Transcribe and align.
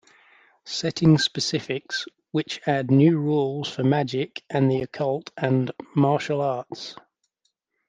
Setting 0.65 1.19
Specifics, 1.19 2.07
which 2.31 2.59
add 2.65 2.89
new 2.89 3.19
rules 3.19 3.69
for 3.69 3.83
magic 3.83 4.41
and 4.49 4.67
the 4.71 4.81
occult, 4.81 5.29
and 5.37 5.69
martial 5.95 6.41
arts. 6.41 6.95